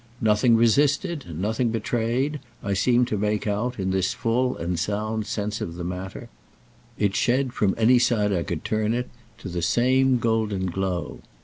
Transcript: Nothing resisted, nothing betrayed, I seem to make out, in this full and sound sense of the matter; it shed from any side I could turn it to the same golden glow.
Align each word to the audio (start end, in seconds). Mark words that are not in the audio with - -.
Nothing 0.19 0.55
resisted, 0.55 1.25
nothing 1.39 1.69
betrayed, 1.69 2.39
I 2.63 2.73
seem 2.73 3.05
to 3.05 3.17
make 3.19 3.45
out, 3.45 3.77
in 3.79 3.91
this 3.91 4.15
full 4.15 4.57
and 4.57 4.79
sound 4.79 5.27
sense 5.27 5.61
of 5.61 5.75
the 5.75 5.83
matter; 5.83 6.27
it 6.97 7.15
shed 7.15 7.53
from 7.53 7.75
any 7.77 7.99
side 7.99 8.33
I 8.33 8.41
could 8.41 8.65
turn 8.65 8.95
it 8.95 9.11
to 9.37 9.47
the 9.47 9.61
same 9.61 10.17
golden 10.17 10.65
glow. 10.65 11.19